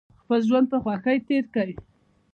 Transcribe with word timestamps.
خپل 0.21 0.39
ژوند 0.47 0.65
په 0.71 0.77
خوښۍ 0.83 1.17
تیر 1.27 1.45
کړئ 1.55 1.73